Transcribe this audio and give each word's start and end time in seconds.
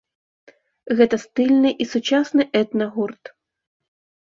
Гэта 0.99 1.19
стыльны 1.25 1.69
і 1.85 1.87
сучасны 1.93 2.43
этна-гурт. 2.63 3.23